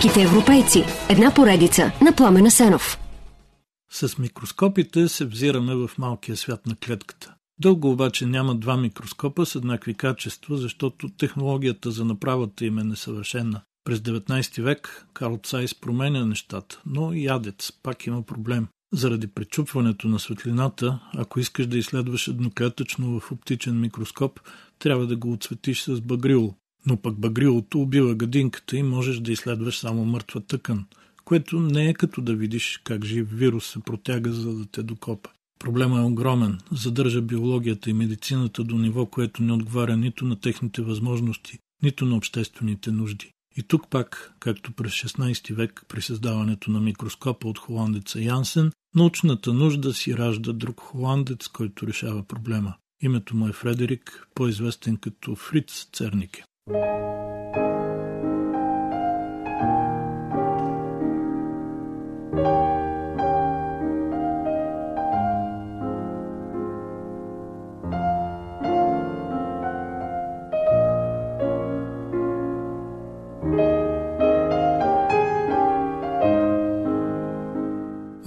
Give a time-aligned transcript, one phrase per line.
[0.00, 0.84] Великите европейци.
[1.10, 2.98] Една поредица на Пламена Сенов.
[3.92, 7.34] С микроскопите се взираме в малкия свят на клетката.
[7.60, 13.60] Дълго обаче няма два микроскопа с еднакви качества, защото технологията за направата им е несъвършена.
[13.84, 18.66] През 19 век Карл Цайс променя нещата, но и ядец пак има проблем.
[18.92, 24.40] Заради пречупването на светлината, ако искаш да изследваш едноклетъчно в оптичен микроскоп,
[24.78, 26.54] трябва да го отсветиш с багрило.
[26.86, 30.86] Но пък багрилото убива гадинката и можеш да изследваш само мъртва тъкан,
[31.24, 35.30] което не е като да видиш как жив вирус се протяга, за да те докопа.
[35.58, 36.58] Проблема е огромен.
[36.72, 42.16] Задържа биологията и медицината до ниво, което не отговаря нито на техните възможности, нито на
[42.16, 43.30] обществените нужди.
[43.56, 49.52] И тук пак, както през 16 век при създаването на микроскопа от холандеца Янсен, научната
[49.52, 52.74] нужда си ражда друг холандец, който решава проблема.
[53.02, 56.44] Името му е Фредерик, по-известен като Фриц Цернике.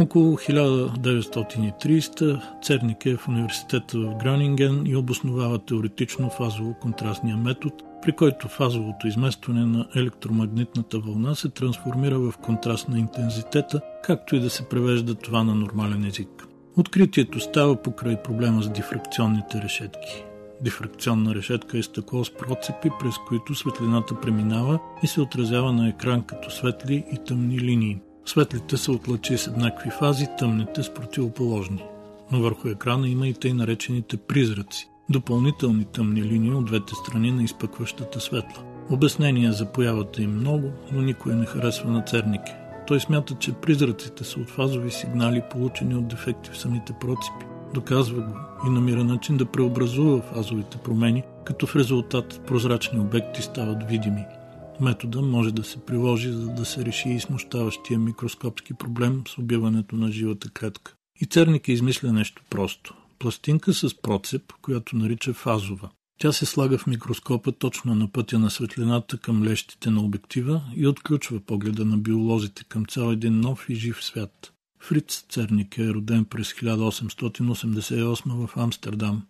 [0.04, 8.48] Около 1930 Церник е в университета в Гронинген и обосновава теоретично фазово-контрастния метод, при който
[8.48, 14.70] фазовото изместване на електромагнитната вълна се трансформира в контраст на интензитета, както и да се
[14.70, 16.48] превежда това на нормален език.
[16.78, 20.24] Откритието става покрай проблема с дифракционните решетки.
[20.62, 26.24] Дифракционна решетка е стъкло с процепи, през които светлината преминава и се отразява на екран
[26.24, 28.00] като светли и тъмни линии.
[28.26, 31.84] Светлите са от лъчи с еднакви фази, тъмните с противоположни.
[32.32, 37.44] Но върху екрана има и тъй наречените призраци, допълнителни тъмни линии от двете страни на
[37.44, 38.64] изпъкващата светла.
[38.90, 42.56] Обяснения за появата им много, но никой не харесва на Цернике.
[42.88, 47.46] Той смята, че призраците са от фазови сигнали, получени от дефекти в самите процепи.
[47.74, 48.34] Доказва го
[48.68, 54.26] и намира начин да преобразува фазовите промени, като в резултат прозрачни обекти стават видими–
[54.82, 59.96] Метода може да се приложи, за да се реши и смущаващия микроскопски проблем с убиването
[59.96, 60.96] на живата клетка.
[61.22, 62.96] И Церник е измисля нещо просто.
[63.24, 65.90] Пластинка с процеп, която нарича фазова.
[66.20, 70.88] Тя се слага в микроскопа точно на пътя на светлината към лещите на обектива и
[70.88, 74.54] отключва погледа на биолозите към цял един нов и жив свят.
[74.80, 79.22] Фриц Церник е роден през 1888 в Амстердам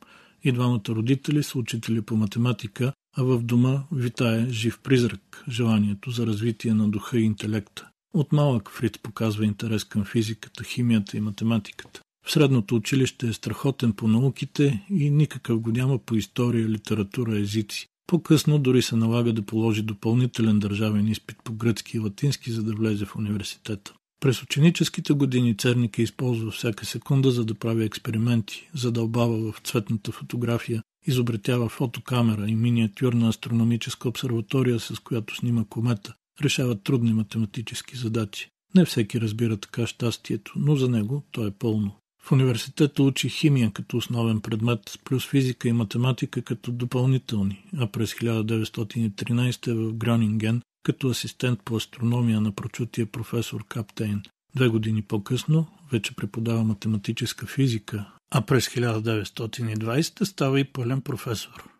[0.44, 6.28] и двамата родители са учители по математика, а в дома витае жив призрак, желанието за
[6.28, 7.90] развитие на духа и интелекта.
[8.14, 12.03] От малък Фриц показва интерес към физиката, химията и математиката.
[12.26, 17.88] В средното училище е страхотен по науките и никакъв го няма по история, литература, езици.
[18.08, 22.74] По-късно дори се налага да положи допълнителен държавен изпит по гръцки и латински, за да
[22.74, 23.94] влезе в университета.
[24.20, 30.12] През ученическите години Церник е използва всяка секунда, за да прави експерименти, задълбава в цветната
[30.12, 38.50] фотография, изобретява фотокамера и миниатюрна астрономическа обсерватория, с която снима комета, решава трудни математически задачи.
[38.76, 41.96] Не всеки разбира така щастието, но за него то е пълно.
[42.24, 48.14] В университета учи химия като основен предмет, плюс физика и математика като допълнителни, а през
[48.14, 54.22] 1913 е в Гронинген като асистент по астрономия на прочутия професор Каптейн.
[54.56, 61.73] Две години по-късно вече преподава математическа физика, а през 1920 става и пълен професор.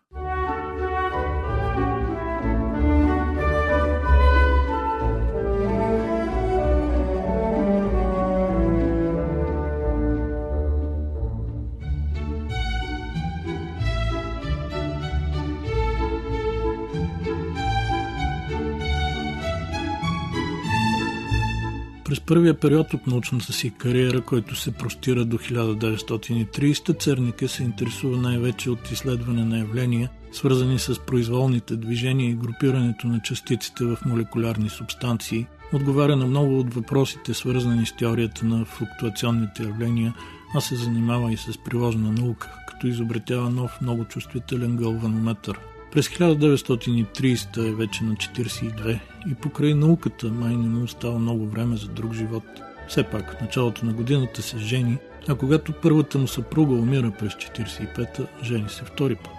[22.26, 28.70] Първия период от научната си кариера, който се простира до 1930, Цернике се интересува най-вече
[28.70, 35.46] от изследване на явления, свързани с произволните движения и групирането на частиците в молекулярни субстанции,
[35.72, 40.14] отговаря на много от въпросите, свързани с теорията на флуктуационните явления,
[40.54, 45.58] а се занимава и с приложна наука, като изобретява нов много чувствителен гълванометър–
[45.94, 49.00] през 1930 е вече на 42
[49.30, 52.44] и покрай науката май не му остава много време за друг живот.
[52.88, 54.98] Все пак в началото на годината се жени,
[55.28, 59.32] а когато първата му съпруга умира през 45-та, жени се втори път.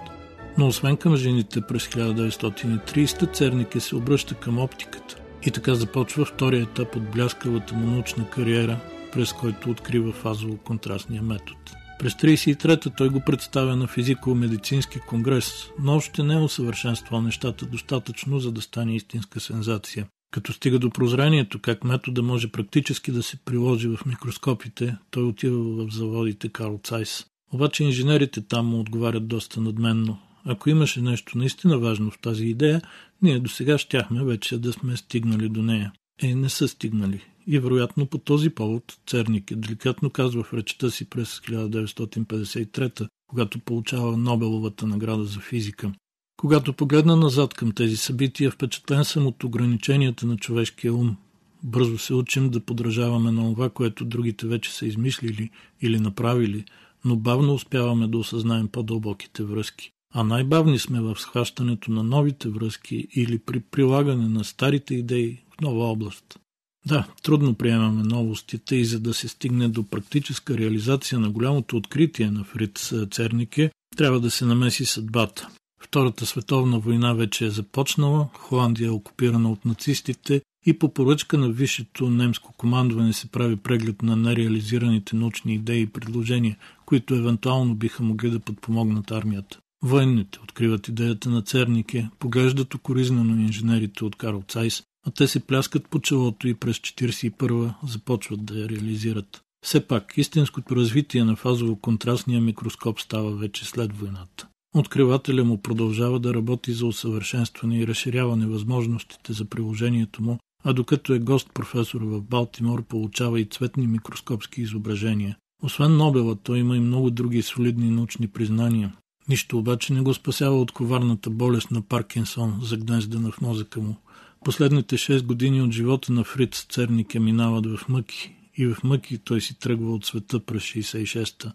[0.58, 6.64] Но освен към жените през 1930 Цернике се обръща към оптиката и така започва втория
[6.64, 8.78] етап от бляскавата му научна кариера,
[9.14, 11.60] през който открива фазово-контрастния метод.
[12.00, 18.40] През 1933-та той го представя на физико-медицински конгрес, но още не е усъвършенствал нещата достатъчно,
[18.40, 20.08] за да стане истинска сензация.
[20.32, 25.86] Като стига до прозрението, как метода може практически да се приложи в микроскопите, той отива
[25.86, 27.26] в заводите Карл Цайс.
[27.54, 30.18] Обаче инженерите там му отговарят доста надменно.
[30.46, 32.82] Ако имаше нещо наистина важно в тази идея,
[33.22, 35.92] ние до сега щяхме вече да сме стигнали до нея.
[36.22, 37.22] Е, не са стигнали.
[37.48, 43.60] И вероятно по този повод Церник е деликатно казва в речта си през 1953, когато
[43.60, 45.92] получава Нобеловата награда за физика.
[46.38, 51.18] Когато погледна назад към тези събития, впечатлен съм от ограниченията на човешкия ум.
[51.64, 55.50] Бързо се учим да подражаваме на това, което другите вече са измислили
[55.82, 56.66] или направили,
[57.06, 59.92] но бавно успяваме да осъзнаем по-дълбоките връзки.
[60.14, 65.62] А най-бавни сме в схващането на новите връзки или при прилагане на старите идеи в
[65.62, 66.40] нова област.
[66.88, 72.32] Да, трудно приемаме новостите и за да се стигне до практическа реализация на голямото откритие
[72.32, 75.50] на Фриц Цернике, трябва да се намеси съдбата.
[75.82, 81.50] Втората световна война вече е започнала, Холандия е окупирана от нацистите и по поръчка на
[81.50, 88.04] висшето немско командване се прави преглед на нереализираните научни идеи и предложения, които евентуално биха
[88.04, 89.60] могли да подпомогнат армията.
[89.84, 95.88] Военните откриват идеята на Цернике, поглеждат окоризнено инженерите от Карл Цайс, а те се пляскат
[95.88, 99.42] по челото и през 41-а започват да я реализират.
[99.66, 104.48] Все пак, истинското развитие на фазово-контрастния микроскоп става вече след войната.
[104.76, 111.14] Откривателя му продължава да работи за усъвършенстване и разширяване възможностите за приложението му, а докато
[111.14, 115.38] е гост професор в Балтимор, получава и цветни микроскопски изображения.
[115.64, 118.94] Освен Нобела, той има и много други солидни научни признания.
[119.30, 123.96] Нищо обаче не го спасява от коварната болест на Паркинсон, загнездена в мозъка му.
[124.46, 129.18] Последните 6 години от живота на Фриц Церник е минават в мъки и в мъки
[129.18, 131.54] той си тръгва от света през 66-та.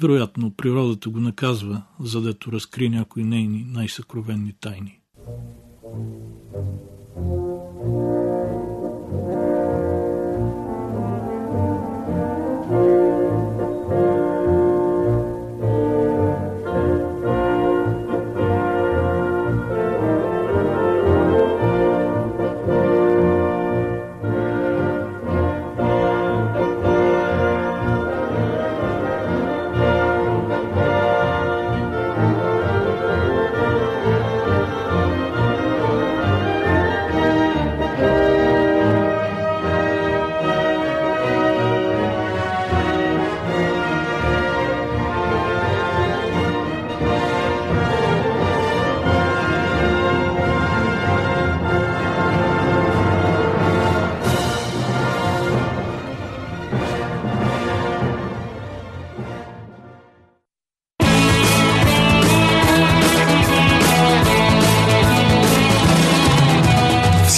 [0.00, 4.98] Вероятно, природата го наказва, задето разкри някои нейни най-съкровенни тайни.